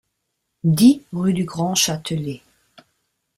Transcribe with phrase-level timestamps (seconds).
[0.63, 2.41] dix rue du Grand Châtelet